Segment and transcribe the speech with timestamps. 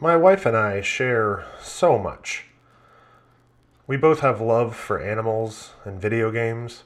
[0.00, 2.46] My wife and I share so much.
[3.86, 6.84] We both have love for animals and video games.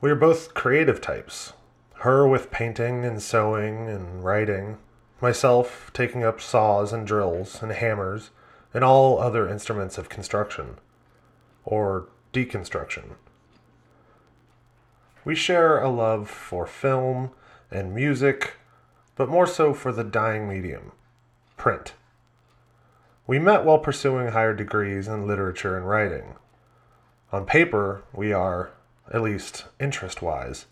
[0.00, 1.52] We are both creative types.
[2.00, 4.78] Her with painting and sewing and writing,
[5.20, 8.30] myself taking up saws and drills and hammers
[8.74, 10.80] and all other instruments of construction
[11.64, 13.14] or deconstruction.
[15.24, 17.30] We share a love for film
[17.70, 18.56] and music,
[19.14, 20.92] but more so for the dying medium
[21.60, 21.92] print.
[23.26, 26.36] We met while pursuing higher degrees in literature and writing.
[27.32, 28.70] On paper, we are,
[29.12, 30.64] at least interest wise,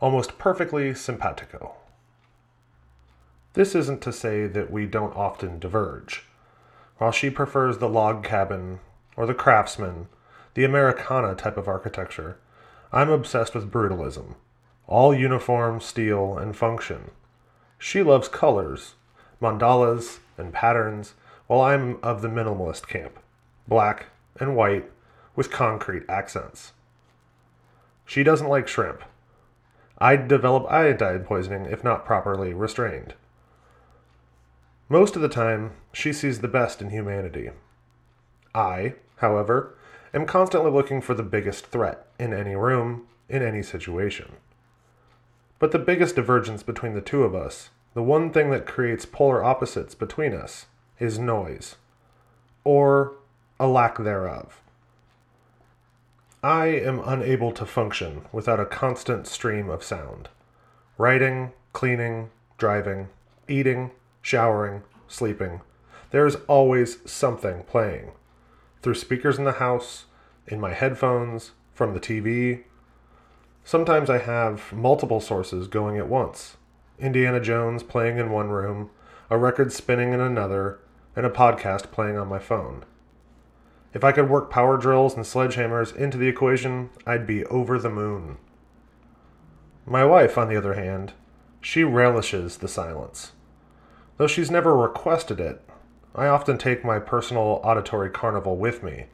[0.00, 1.74] almost perfectly simpatico.
[3.52, 6.24] This isn't to say that we don't often diverge.
[6.96, 8.80] While she prefers the log cabin
[9.16, 10.08] or the craftsman,
[10.54, 12.38] the Americana type of architecture,
[12.90, 14.36] I'm obsessed with brutalism.
[14.86, 17.10] All uniform, steel, and function.
[17.78, 18.94] She loves colors,
[19.42, 21.14] mandalas, and patterns,
[21.46, 23.18] while I'm of the minimalist camp
[23.68, 24.06] black
[24.38, 24.90] and white
[25.36, 26.72] with concrete accents.
[28.04, 29.02] She doesn't like shrimp.
[29.98, 33.14] I'd develop iodine poisoning if not properly restrained.
[34.88, 37.50] Most of the time, she sees the best in humanity.
[38.54, 39.74] I, however,
[40.12, 44.32] am constantly looking for the biggest threat in any room, in any situation.
[45.58, 49.44] But the biggest divergence between the two of us, the one thing that creates polar
[49.44, 50.66] opposites between us,
[50.98, 51.76] is noise,
[52.64, 53.14] or
[53.60, 54.60] a lack thereof.
[56.42, 60.28] I am unable to function without a constant stream of sound.
[60.96, 63.08] Writing, cleaning, driving,
[63.46, 63.90] eating,
[64.22, 65.60] showering, sleeping.
[66.10, 68.12] There is always something playing.
[68.80, 70.06] Through speakers in the house,
[70.46, 72.64] in my headphones, from the TV.
[73.64, 76.56] Sometimes I have multiple sources going at once
[77.02, 78.90] Indiana Jones playing in one room,
[79.28, 80.78] a record spinning in another,
[81.16, 82.84] and a podcast playing on my phone.
[83.92, 87.90] If I could work power drills and sledgehammers into the equation, I'd be over the
[87.90, 88.38] moon.
[89.84, 91.12] My wife, on the other hand,
[91.60, 93.32] she relishes the silence.
[94.16, 95.60] Though she's never requested it,
[96.14, 99.06] I often take my personal auditory carnival with me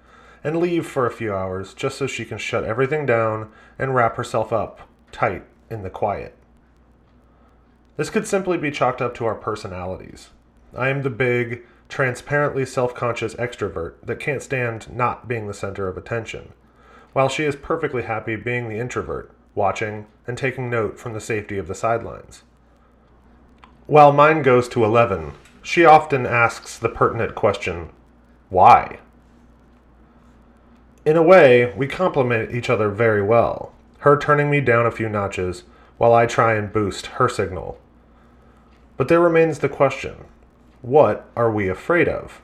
[0.44, 4.16] and leave for a few hours just so she can shut everything down and wrap
[4.16, 6.37] herself up tight in the quiet.
[7.98, 10.30] This could simply be chalked up to our personalities.
[10.72, 15.88] I am the big, transparently self conscious extrovert that can't stand not being the center
[15.88, 16.52] of attention,
[17.12, 21.58] while she is perfectly happy being the introvert, watching and taking note from the safety
[21.58, 22.44] of the sidelines.
[23.88, 27.90] While mine goes to 11, she often asks the pertinent question,
[28.48, 29.00] Why?
[31.04, 35.08] In a way, we complement each other very well, her turning me down a few
[35.08, 35.64] notches
[35.96, 37.80] while I try and boost her signal.
[38.98, 40.26] But there remains the question
[40.82, 42.42] what are we afraid of?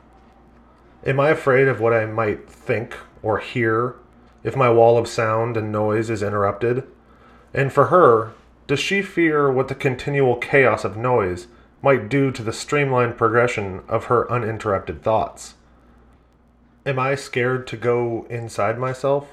[1.05, 3.97] Am I afraid of what I might think or hear
[4.43, 6.85] if my wall of sound and noise is interrupted?
[7.53, 8.33] And for her,
[8.67, 11.49] does she fear what the continual chaos of noise
[11.83, 15.55] might do to the streamlined progression of her uninterrupted thoughts?
[16.87, 19.29] Am I scared to go inside myself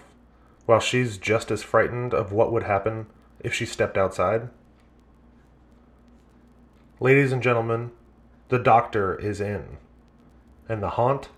[0.66, 3.06] while she's just as frightened of what would happen
[3.40, 4.50] if she stepped outside?
[7.04, 7.90] Ladies and gentlemen,
[8.50, 9.78] the doctor is in,
[10.70, 11.30] and the haunt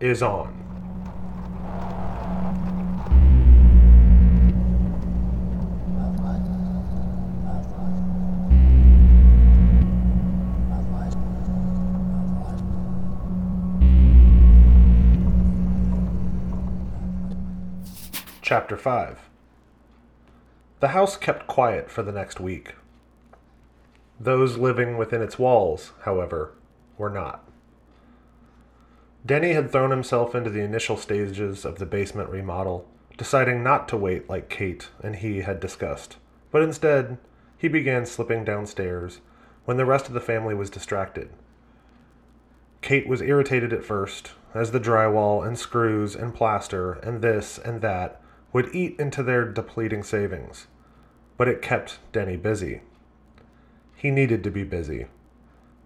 [0.00, 0.58] is on.
[18.40, 19.20] Chapter 5
[20.80, 22.74] The house kept quiet for the next week.
[24.22, 26.52] Those living within its walls, however,
[26.96, 27.44] were not.
[29.26, 32.86] Denny had thrown himself into the initial stages of the basement remodel,
[33.18, 36.18] deciding not to wait like Kate and he had discussed,
[36.52, 37.18] but instead,
[37.58, 39.20] he began slipping downstairs
[39.64, 41.30] when the rest of the family was distracted.
[42.80, 47.80] Kate was irritated at first, as the drywall and screws and plaster and this and
[47.80, 48.20] that
[48.52, 50.68] would eat into their depleting savings,
[51.36, 52.82] but it kept Denny busy.
[54.02, 55.06] He needed to be busy.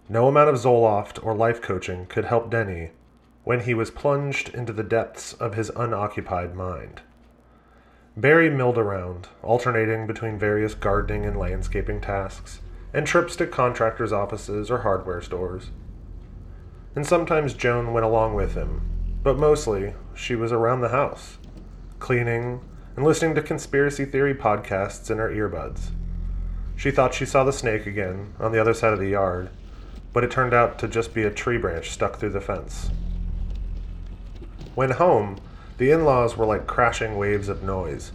[0.08, 2.92] No amount of Zoloft or life coaching could help Denny
[3.44, 7.02] when he was plunged into the depths of his unoccupied mind.
[8.16, 12.60] Barry milled around, alternating between various gardening and landscaping tasks,
[12.94, 15.68] and trips to contractors' offices or hardware stores.
[16.94, 18.80] And sometimes Joan went along with him,
[19.22, 21.36] but mostly she was around the house,
[21.98, 22.62] cleaning
[22.96, 25.90] and listening to conspiracy theory podcasts in her earbuds.
[26.76, 29.49] She thought she saw the snake again on the other side of the yard,
[30.12, 32.90] but it turned out to just be a tree branch stuck through the fence.
[34.75, 35.38] When home,
[35.78, 38.12] the in laws were like crashing waves of noise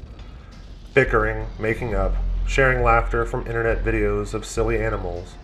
[0.94, 2.13] bickering, making up,
[2.46, 5.36] sharing laughter from internet videos of silly animals,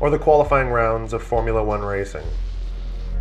[0.00, 2.26] or the qualifying rounds of Formula One racing.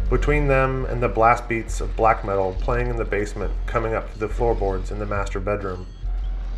[0.09, 4.09] Between them and the blast beats of black metal playing in the basement coming up
[4.09, 5.85] through the floorboards in the master bedroom,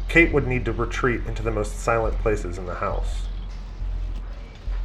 [0.08, 3.28] Kate would need to retreat into the most silent places in the house.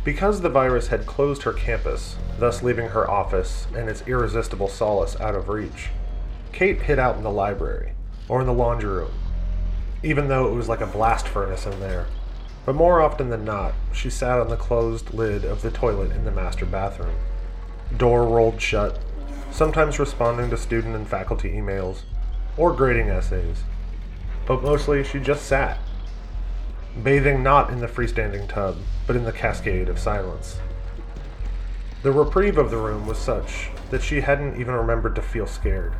[0.02, 5.18] Because the virus had closed her campus, thus leaving her office and its irresistible solace
[5.20, 5.90] out of reach,
[6.52, 7.92] Kate hid out in the library
[8.28, 9.12] or in the laundry room,
[10.02, 12.06] even though it was like a blast furnace in there.
[12.64, 16.24] But more often than not, she sat on the closed lid of the toilet in
[16.24, 17.16] the master bathroom.
[17.96, 18.98] Door rolled shut,
[19.50, 22.02] sometimes responding to student and faculty emails,
[22.56, 23.64] or grading essays.
[24.50, 25.78] But mostly she just sat,
[27.04, 30.58] bathing not in the freestanding tub, but in the cascade of silence.
[32.02, 35.94] The reprieve of the room was such that she hadn't even remembered to feel scared.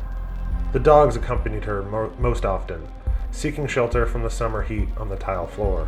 [0.73, 2.89] The dogs accompanied her mo- most often,
[3.31, 5.87] seeking shelter from the summer heat on the tile floor.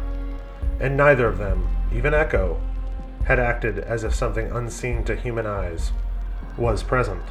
[0.79, 2.61] And neither of them, even Echo,
[3.25, 5.91] had acted as if something unseen to human eyes
[6.57, 7.23] was present.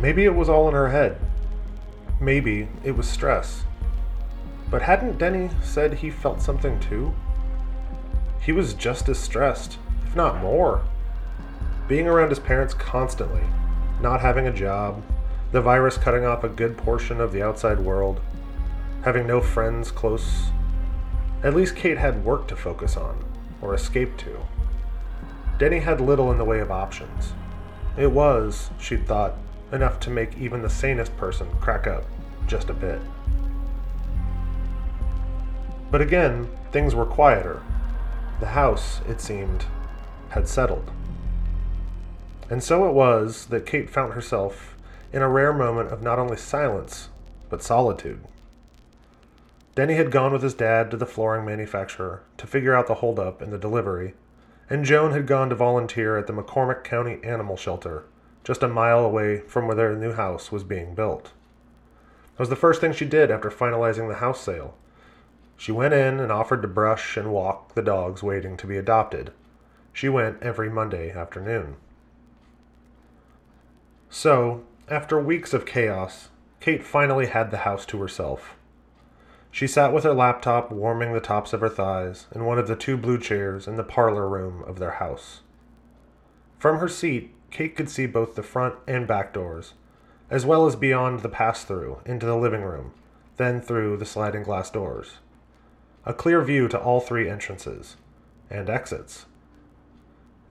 [0.00, 1.18] Maybe it was all in her head.
[2.20, 3.64] Maybe it was stress.
[4.70, 7.14] But hadn't Denny said he felt something too?
[8.40, 10.82] He was just as stressed, if not more.
[11.88, 13.44] Being around his parents constantly,
[14.00, 15.02] not having a job,
[15.52, 18.20] the virus cutting off a good portion of the outside world,
[19.02, 20.46] having no friends close.
[21.42, 23.24] At least Kate had work to focus on,
[23.60, 24.40] or escape to.
[25.58, 27.32] Denny had little in the way of options.
[27.96, 29.34] It was, she'd thought,
[29.72, 32.04] enough to make even the sanest person crack up
[32.46, 33.00] just a bit.
[35.90, 37.62] But again, things were quieter.
[38.40, 39.64] The house, it seemed,
[40.30, 40.90] had settled.
[42.50, 44.76] And so it was that Kate found herself
[45.12, 47.08] in a rare moment of not only silence,
[47.48, 48.20] but solitude.
[49.74, 53.42] Denny had gone with his dad to the flooring manufacturer to figure out the holdup
[53.42, 54.14] in the delivery,
[54.70, 58.04] and Joan had gone to volunteer at the McCormick County Animal Shelter,
[58.46, 61.32] just a mile away from where their new house was being built.
[62.34, 64.76] It was the first thing she did after finalizing the house sale,
[65.56, 69.32] she went in and offered to brush and walk the dogs waiting to be adopted.
[69.92, 71.76] She went every Monday afternoon.
[74.10, 76.28] So, after weeks of chaos,
[76.60, 78.54] Kate finally had the house to herself.
[79.50, 82.76] She sat with her laptop warming the tops of her thighs in one of the
[82.76, 85.40] two blue chairs in the parlor room of their house.
[86.58, 89.72] From her seat, Kate could see both the front and back doors,
[90.28, 92.92] as well as beyond the pass through into the living room,
[93.38, 95.20] then through the sliding glass doors
[96.04, 97.96] a clear view to all three entrances
[98.50, 99.24] and exits.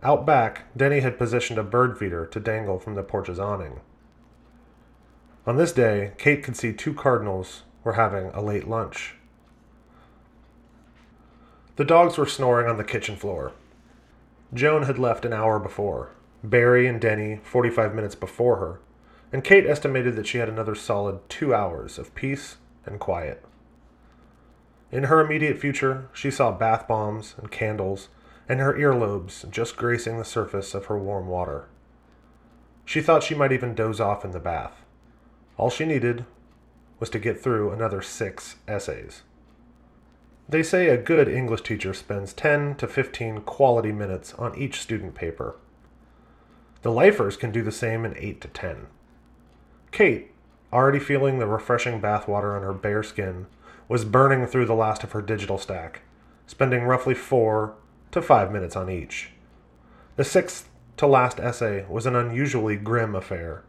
[0.02, 3.81] Out back, Denny had positioned a bird feeder to dangle from the porch's awning.
[5.46, 9.13] On this day, Kate could see two cardinals were having a late lunch.
[11.75, 13.51] The dogs were snoring on the kitchen floor.
[14.56, 16.10] Joan had left an hour before,
[16.50, 18.80] Barry and Denny 45 minutes before her,
[19.32, 23.44] and Kate estimated that she had another solid two hours of peace and quiet.
[24.92, 28.10] In her immediate future, she saw bath bombs and candles,
[28.48, 31.66] and her earlobes just gracing the surface of her warm water.
[32.86, 34.84] She thought she might even doze off in the bath.
[35.58, 36.25] All she needed
[37.00, 39.24] was to get through another six essays.
[40.48, 45.16] They say a good English teacher spends 10 to 15 quality minutes on each student
[45.16, 45.56] paper.
[46.86, 48.86] The lifers can do the same in 8 to 10.
[49.89, 50.30] Kate,
[50.72, 53.48] already feeling the refreshing bathwater on her bare skin,
[53.88, 56.04] was burning through the last of her digital stack,
[56.46, 57.74] spending roughly four
[58.12, 59.32] to five minutes on each.
[60.15, 63.63] The sixth to last essay was an unusually grim affair,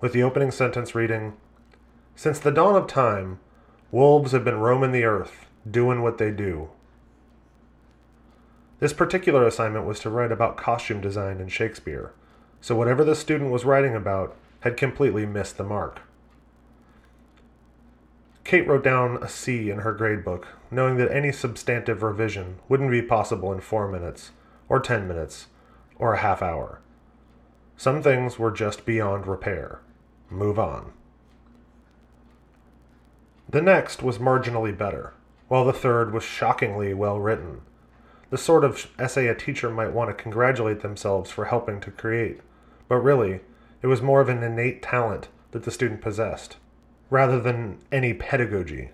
[0.00, 1.34] with the opening sentence reading
[2.16, 3.40] Since the dawn of time,
[3.90, 6.70] wolves have been roaming the earth, doing what they do.
[8.80, 12.14] This particular assignment was to write about costume design in Shakespeare,
[12.64, 16.00] so whatever the student was writing about had completely missed the mark.
[18.42, 23.02] Kate wrote down a C in her gradebook, knowing that any substantive revision wouldn't be
[23.02, 24.30] possible in four minutes,
[24.66, 25.48] or ten minutes,
[25.98, 26.80] or a half hour.
[27.76, 29.82] Some things were just beyond repair.
[30.30, 30.94] Move on.
[33.46, 35.12] The next was marginally better,
[35.48, 37.60] while the third was shockingly well written.
[38.30, 42.40] The sort of essay a teacher might want to congratulate themselves for helping to create,
[42.94, 43.40] but really,
[43.82, 46.58] it was more of an innate talent that the student possessed
[47.10, 48.90] rather than any pedagogy.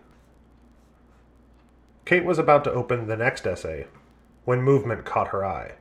[2.06, 3.86] Kate was about to open the next essay
[4.46, 5.72] when movement caught her eye.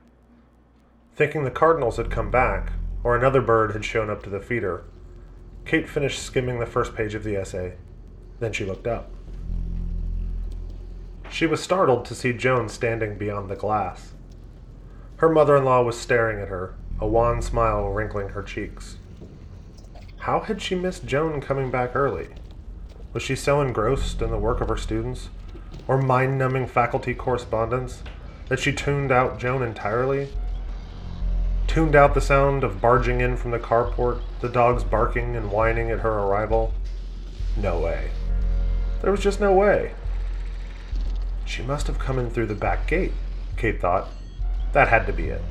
[1.16, 2.74] Thinking the cardinals had come back,
[3.06, 4.84] or another bird had shown up to the feeder,
[5.64, 7.76] Kate finished skimming the first page of the essay.
[8.42, 9.10] Then she looked up.
[11.32, 14.12] She was startled to see Joan standing beyond the glass.
[15.16, 18.98] Her mother in law was staring at her, a wan smile wrinkling her cheeks.
[20.18, 22.28] How had she missed Joan coming back early?
[23.14, 25.30] Was she so engrossed in the work of her students,
[25.88, 28.04] or mind numbing faculty correspondence,
[28.50, 30.30] that she tuned out Joan entirely?
[31.68, 35.90] Tuned out the sound of barging in from the carport, the dogs barking and whining
[35.90, 36.74] at her arrival?
[37.56, 38.12] No way.
[39.02, 39.94] There was just no way.
[41.46, 43.14] She must have come in through the back gate,
[43.56, 44.10] Kate thought.
[44.74, 45.42] That had to be it.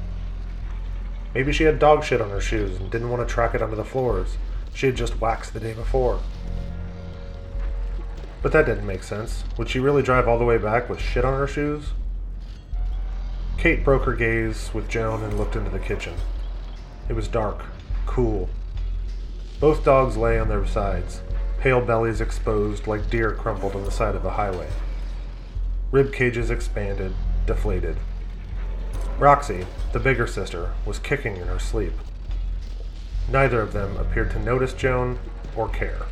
[1.35, 3.77] Maybe she had dog shit on her shoes and didn't want to track it under
[3.77, 4.37] the floors.
[4.75, 6.21] She had just waxed the day before.
[8.43, 9.45] But that didn't make sense.
[9.57, 11.93] Would she really drive all the way back with shit on her shoes?
[13.57, 16.15] Kate broke her gaze with Joan and looked into the kitchen.
[17.09, 17.65] It was dark,
[18.07, 18.49] cool.
[19.59, 21.21] Both dogs lay on their sides,
[21.59, 24.69] pale bellies exposed like deer crumpled on the side of a highway.
[25.91, 27.15] Rib cages expanded,
[27.47, 27.97] deflated.
[29.19, 31.93] Roxy, the bigger sister, was kicking in her sleep.
[33.29, 35.19] Neither of them appeared to notice Joan
[35.57, 36.07] or care.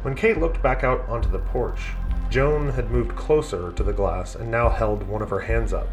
[0.00, 1.80] When Kate looked back out onto the porch,
[2.30, 5.88] Joan had moved closer to the glass and now held one of her hands up.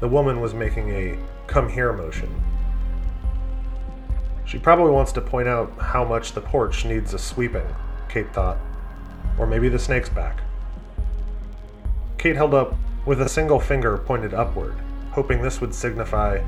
[0.00, 2.42] The woman was making a come here motion.
[4.46, 7.66] She probably wants to point out how much the porch needs a sweeping,
[8.08, 8.56] Kate thought.
[9.38, 10.40] Or maybe the snake's back.
[12.16, 14.74] Kate held up with a single finger pointed upward,
[15.10, 16.40] hoping this would signify,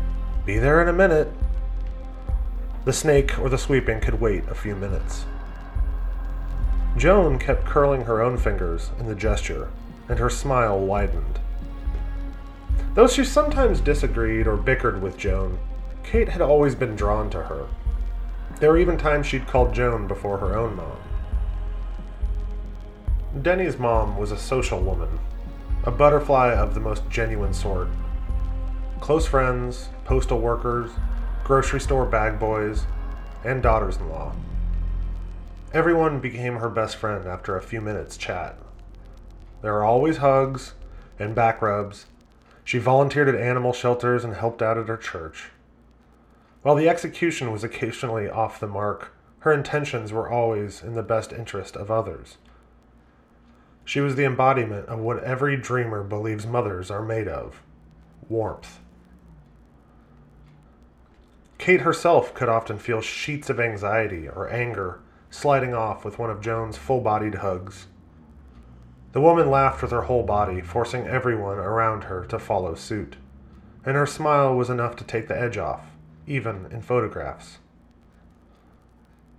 [0.46, 1.32] Be there in a minute.
[2.84, 5.25] The snake or the sweeping could wait a few minutes.
[6.96, 9.70] Joan kept curling her own fingers in the gesture,
[10.08, 11.40] and her smile widened.
[12.94, 15.58] Though she sometimes disagreed or bickered with Joan,
[16.04, 17.66] Kate had always been drawn to her.
[18.61, 20.99] There were even times she'd called Joan before her own mom.
[23.42, 25.18] Denny's mom was a social woman
[25.87, 27.88] a butterfly of the most genuine sort.
[29.00, 30.91] Close friends, postal workers,
[31.45, 32.87] grocery store bag boys,
[33.45, 34.33] and daughters in law.
[35.75, 38.57] Everyone became her best friend after a few minutes' chat.
[39.61, 40.73] There were always hugs
[41.19, 42.07] and back rubs.
[42.64, 45.50] She volunteered at animal shelters and helped out at her church.
[46.62, 51.31] While the execution was occasionally off the mark, her intentions were always in the best
[51.31, 52.38] interest of others.
[53.85, 57.62] She was the embodiment of what every dreamer believes mothers are made of
[58.29, 58.81] warmth.
[61.59, 65.00] Kate herself could often feel sheets of anxiety or anger
[65.31, 67.87] sliding off with one of Joan's full bodied hugs.
[69.12, 73.17] The woman laughed with her whole body, forcing everyone around her to follow suit,
[73.85, 75.87] and her smile was enough to take the edge off,
[76.26, 77.59] even in photographs.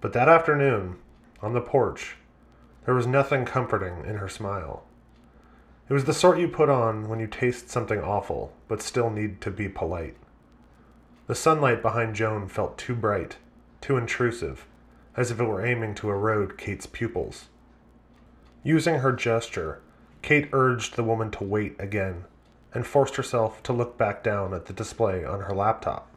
[0.02, 0.98] But that afternoon,
[1.42, 2.16] on the porch,
[2.86, 4.84] there was nothing comforting in her smile.
[5.89, 9.42] It was the sort you put on when you taste something awful, but still need
[9.42, 10.15] to be polite.
[11.27, 13.38] The sunlight behind Joan felt too bright,
[13.82, 14.68] too intrusive,
[15.18, 17.46] as if it were aiming to erode Kate's pupils.
[18.63, 19.82] Using her gesture,
[20.22, 22.25] Kate urged the woman to wait again,
[22.74, 26.10] and forced herself to look back down at the display on her laptop.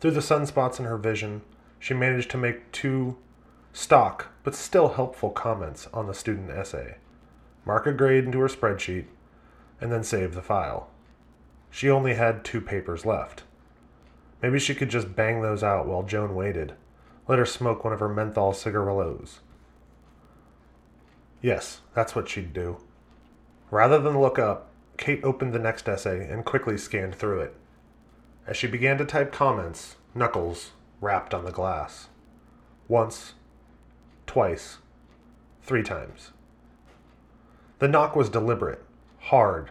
[0.00, 1.42] Through the sunspots in her vision,
[1.78, 3.16] she managed to make two
[3.74, 6.96] stock, but still helpful comments on the student essay,
[7.66, 9.06] mark a grade into her spreadsheet,
[9.80, 10.88] and then save the file.
[11.70, 13.42] She only had two papers left.
[14.40, 16.74] Maybe she could just bang those out while Joan waited,
[17.26, 19.40] let her smoke one of her menthol cigarillos.
[21.42, 22.78] Yes, that's what she'd do.
[23.70, 27.56] Rather than look up, Kate opened the next essay and quickly scanned through it.
[28.46, 32.08] As she began to type comments, knuckles rapped on the glass.
[32.86, 33.34] Once,
[34.26, 34.78] twice,
[35.62, 36.30] three times.
[37.78, 38.84] The knock was deliberate,
[39.20, 39.70] hard,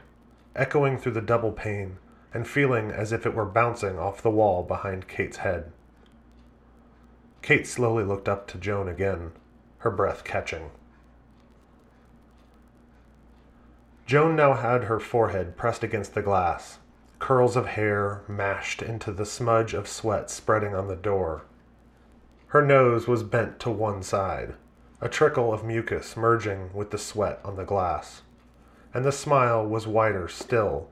[0.56, 1.98] echoing through the double pane
[2.34, 5.72] and feeling as if it were bouncing off the wall behind Kate's head.
[7.42, 9.32] Kate slowly looked up to Joan again,
[9.80, 10.72] her breath catching.
[14.06, 16.80] Joan now had her forehead pressed against the glass,
[17.20, 21.44] curls of hair mashed into the smudge of sweat spreading on the door.
[22.54, 24.54] Her nose was bent to one side,
[25.02, 28.22] a trickle of mucus merging with the sweat on the glass.
[28.94, 30.88] And the smile was wider still,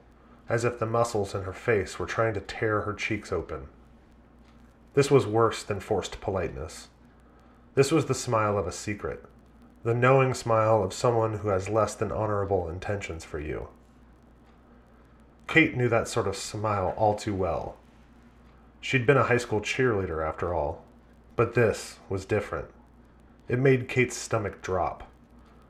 [0.49, 3.67] as if the muscles in her face were trying to tear her cheeks open.
[4.95, 6.87] This was worse than forced politeness.
[7.75, 9.23] This was the smile of a secret,
[9.83, 13.67] the knowing smile of someone who has less than honorable intentions for you.
[15.47, 17.77] Kate knew that sort of smile all too well.
[18.79, 20.83] She'd been a high school cheerleader after all,
[21.35, 22.67] but this was different.
[23.47, 25.09] It made Kate's stomach drop,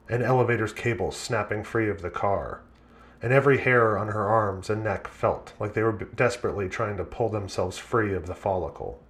[0.10, 2.62] an elevator's cable snapping free of the car,
[3.22, 7.04] and every hair on her arms and neck felt like they were desperately trying to
[7.04, 9.02] pull themselves free of the follicle.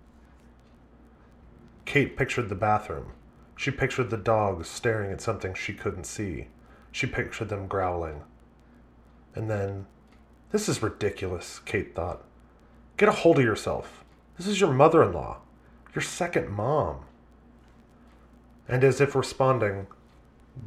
[1.85, 3.13] Kate pictured the bathroom.
[3.55, 6.47] She pictured the dogs staring at something she couldn't see.
[6.91, 8.23] She pictured them growling.
[9.35, 9.85] And then,
[10.51, 12.23] this is ridiculous, Kate thought.
[12.97, 14.03] Get a hold of yourself.
[14.37, 15.39] This is your mother in law,
[15.93, 17.05] your second mom.
[18.67, 19.87] And as if responding,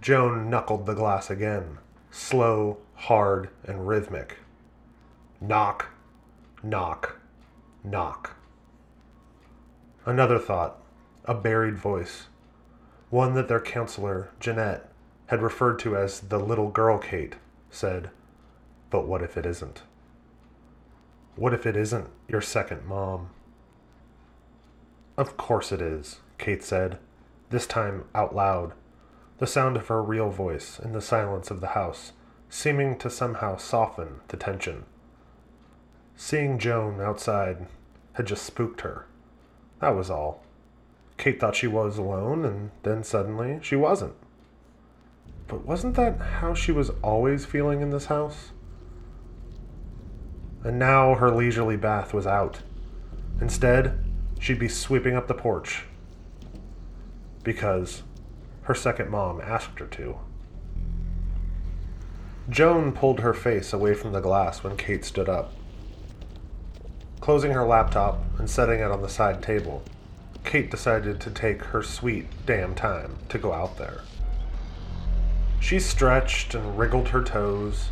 [0.00, 1.78] Joan knuckled the glass again,
[2.11, 4.38] slow, hard, and rhythmic.
[5.40, 5.88] Knock,
[6.62, 7.19] knock,
[7.83, 8.37] knock.
[10.07, 10.83] Another thought,
[11.25, 12.26] a buried voice,
[13.11, 14.90] one that their counselor, Jeanette,
[15.26, 17.37] had referred to as the little girl Kate,
[17.71, 18.11] said,
[18.90, 19.83] But what if it isn't?
[21.37, 23.31] What if it isn't your second mom?
[25.16, 26.99] Of course it is, Kate said,
[27.50, 28.73] this time out loud,
[29.38, 32.12] the sound of her real voice in the silence of the house
[32.54, 34.85] seeming to somehow soften the tension.
[36.14, 37.66] Seeing Joan outside
[38.12, 39.06] had just spooked her.
[39.80, 40.44] That was all.
[41.16, 44.14] Kate thought she was alone, and then suddenly she wasn't.
[45.49, 48.52] But wasn't that how she was always feeling in this house?
[50.62, 52.61] And now her leisurely bath was out.
[53.40, 53.99] Instead,
[54.45, 55.85] she'd be sweeping up the porch.
[57.43, 58.03] Because
[58.65, 60.19] her second mom asked her to.
[62.51, 65.55] Joan pulled her face away from the glass when Kate stood up.
[67.23, 69.83] Closing her laptop and setting it on the side table,
[70.45, 74.03] Kate decided to take her sweet damn time to go out there.
[75.59, 77.89] She stretched and wriggled her toes.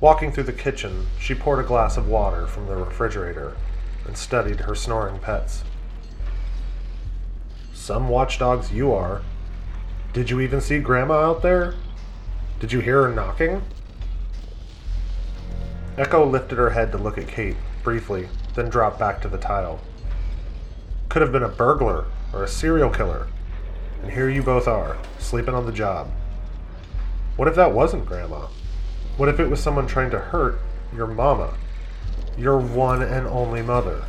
[0.00, 3.56] Walking through the kitchen, she poured a glass of water from the refrigerator
[4.06, 5.64] and studied her snoring pets.
[7.72, 9.22] Some watchdogs you are.
[10.12, 11.74] Did you even see Grandma out there?
[12.60, 13.62] Did you hear her knocking?
[15.98, 19.80] Echo lifted her head to look at Kate, briefly, then dropped back to the tile.
[21.08, 23.26] Could have been a burglar or a serial killer.
[24.02, 26.10] And here you both are, sleeping on the job.
[27.36, 28.48] What if that wasn't Grandma?
[29.16, 30.58] What if it was someone trying to hurt
[30.94, 31.54] your mama?
[32.36, 34.04] Your one and only mother?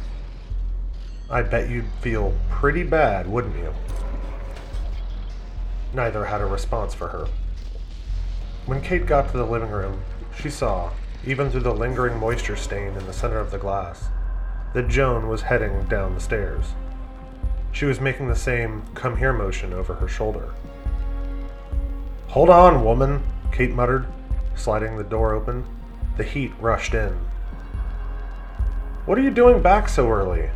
[1.30, 3.74] I bet you'd feel pretty bad, wouldn't you?
[5.94, 7.28] Neither had a response for her.
[8.66, 10.02] When Kate got to the living room,
[10.40, 10.92] she saw,
[11.26, 14.08] even through the lingering moisture stain in the center of the glass,
[14.74, 16.74] that Joan was heading down the stairs.
[17.74, 20.54] She was making the same come here motion over her shoulder.
[22.28, 24.08] Hold on, woman, Kate muttered,
[24.56, 25.66] sliding the door open.
[26.18, 27.20] The heat rushed in.
[29.06, 30.50] What are you doing back so early?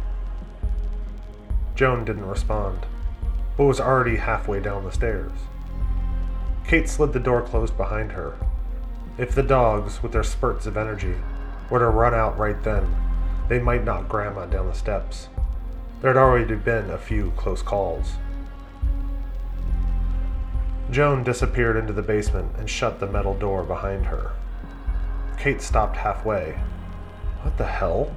[1.76, 2.86] Joan didn't respond,
[3.58, 5.34] but was already halfway down the stairs.
[6.66, 8.38] Kate slid the door closed behind her.
[9.18, 11.16] If the dogs, with their spurts of energy,
[11.70, 12.96] were to run out right then,
[13.50, 15.28] they might knock Grandma down the steps.
[16.00, 18.14] There had already been a few close calls.
[20.90, 24.32] Joan disappeared into the basement and shut the metal door behind her.
[25.38, 26.54] Kate stopped halfway.
[27.42, 28.16] What the hell?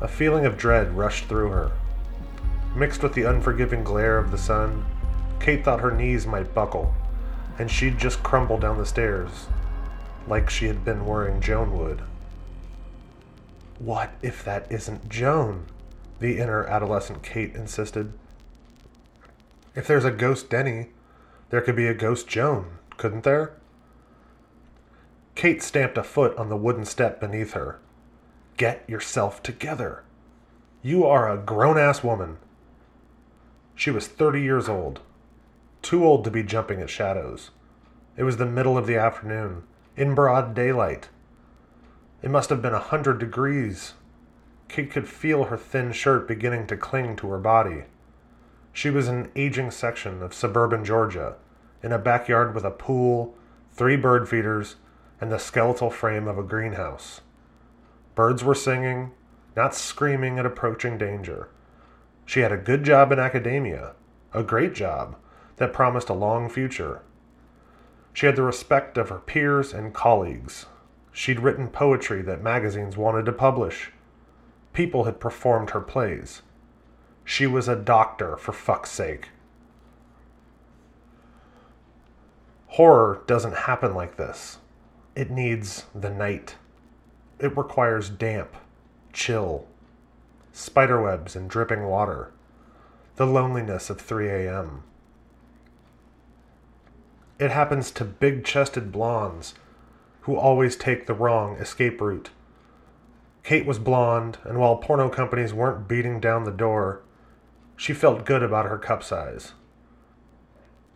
[0.00, 1.72] A feeling of dread rushed through her.
[2.74, 4.84] Mixed with the unforgiving glare of the sun,
[5.40, 6.94] Kate thought her knees might buckle
[7.58, 9.48] and she'd just crumble down the stairs
[10.28, 12.02] like she had been worrying Joan would.
[13.78, 15.66] What if that isn't Joan?
[16.20, 18.12] The inner adolescent Kate insisted.
[19.74, 20.88] If there's a ghost Denny,
[21.50, 23.52] there could be a ghost Joan, couldn't there?
[25.34, 27.78] Kate stamped a foot on the wooden step beneath her.
[28.58, 30.02] Get yourself together.
[30.82, 32.38] You are a grown ass woman.
[33.76, 34.98] She was 30 years old,
[35.80, 37.52] too old to be jumping at shadows.
[38.16, 39.62] It was the middle of the afternoon,
[39.96, 41.08] in broad daylight.
[42.20, 43.94] It must have been a hundred degrees.
[44.66, 47.84] Kate could feel her thin shirt beginning to cling to her body.
[48.72, 51.36] She was in an aging section of suburban Georgia,
[51.80, 53.36] in a backyard with a pool,
[53.70, 54.74] three bird feeders,
[55.20, 57.20] and the skeletal frame of a greenhouse.
[58.18, 59.12] Birds were singing,
[59.54, 61.50] not screaming at approaching danger.
[62.26, 63.94] She had a good job in academia,
[64.34, 65.14] a great job,
[65.58, 67.02] that promised a long future.
[68.12, 70.66] She had the respect of her peers and colleagues.
[71.12, 73.92] She'd written poetry that magazines wanted to publish.
[74.72, 76.42] People had performed her plays.
[77.24, 79.28] She was a doctor, for fuck's sake.
[82.66, 84.58] Horror doesn't happen like this.
[85.14, 86.56] It needs the night.
[87.38, 88.56] It requires damp,
[89.12, 89.66] chill,
[90.52, 92.32] spiderwebs and dripping water,
[93.16, 94.82] the loneliness of 3 a.m.
[97.38, 99.54] It happens to big chested blondes
[100.22, 102.30] who always take the wrong escape route.
[103.44, 107.02] Kate was blonde, and while porno companies weren't beating down the door,
[107.76, 109.52] she felt good about her cup size.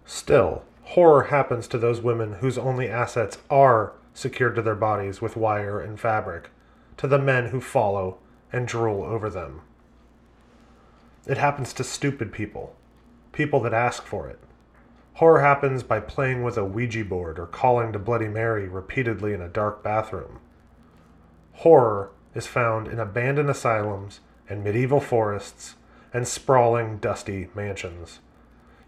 [0.05, 5.37] Still, horror happens to those women whose only assets are secured to their bodies with
[5.37, 6.51] wire and fabric,
[6.96, 8.18] to the men who follow
[8.53, 9.62] and drool over them.
[11.27, 12.75] It happens to stupid people,
[13.33, 14.38] people that ask for it.
[15.14, 19.40] Horror happens by playing with a Ouija board or calling to Bloody Mary repeatedly in
[19.40, 20.40] a dark bathroom.
[21.55, 25.77] Horror is found in abandoned asylums and medieval forests
[26.12, 28.20] and sprawling, dusty mansions.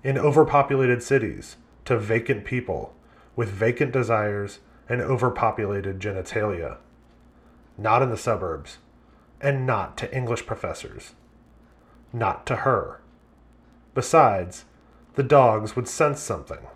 [0.02, 2.94] In overpopulated cities, to vacant people
[3.36, 6.78] with vacant desires and overpopulated genitalia.
[7.76, 8.78] Not in the suburbs,
[9.40, 11.12] and not to English professors.
[12.12, 13.00] Not to her.
[13.94, 14.64] Besides,
[15.14, 16.66] the dogs would sense something.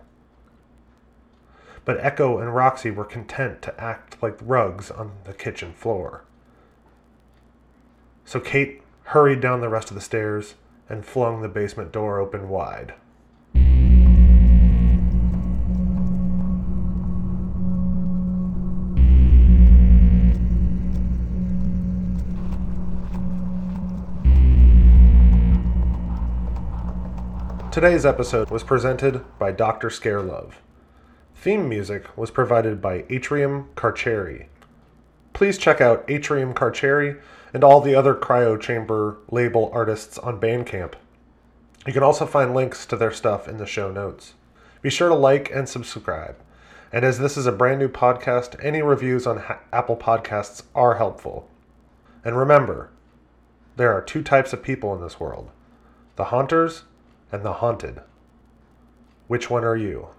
[1.85, 6.23] But Echo and Roxy were content to act like rugs on the kitchen floor.
[8.25, 10.55] So Kate hurried down the rest of the stairs
[10.87, 12.93] and flung the basement door open wide.
[27.71, 29.89] Today's episode was presented by Dr.
[29.89, 30.53] Scarelove.
[31.35, 34.47] Theme music was provided by Atrium Carceri.
[35.33, 37.21] Please check out Atrium Carceri
[37.53, 40.95] and all the other Cryo Chamber label artists on Bandcamp.
[41.85, 44.33] You can also find links to their stuff in the show notes.
[44.81, 46.37] Be sure to like and subscribe.
[46.91, 50.95] And as this is a brand new podcast, any reviews on ha- Apple Podcasts are
[50.95, 51.47] helpful.
[52.25, 52.89] And remember,
[53.75, 55.51] there are two types of people in this world
[56.15, 56.83] the haunters
[57.31, 58.01] and the haunted.
[59.27, 60.09] Which one are you?